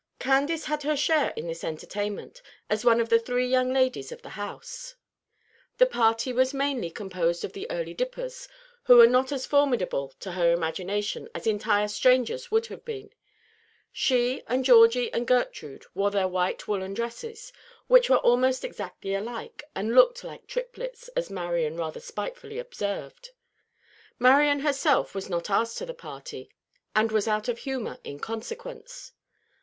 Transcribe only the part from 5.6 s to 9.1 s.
The party was mainly composed of the "Early Dippers," who were